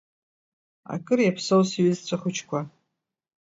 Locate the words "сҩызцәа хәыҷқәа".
1.69-2.59